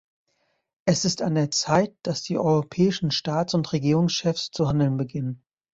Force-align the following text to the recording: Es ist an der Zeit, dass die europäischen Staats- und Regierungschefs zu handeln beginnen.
Es 0.85 1.05
ist 1.05 1.21
an 1.21 1.35
der 1.35 1.51
Zeit, 1.51 1.93
dass 2.01 2.23
die 2.23 2.39
europäischen 2.39 3.11
Staats- 3.11 3.53
und 3.53 3.71
Regierungschefs 3.71 4.49
zu 4.49 4.67
handeln 4.67 4.97
beginnen. 4.97 5.43